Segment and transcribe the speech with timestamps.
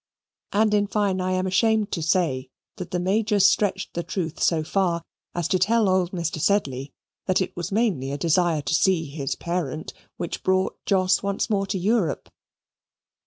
[0.51, 4.63] And in fine I am ashamed to say that the Major stretched the truth so
[4.63, 5.03] far
[5.35, 6.39] as to tell old Mr.
[6.41, 6.91] Sedley
[7.27, 11.67] that it was mainly a desire to see his parent which brought Jos once more
[11.67, 12.29] to Europe.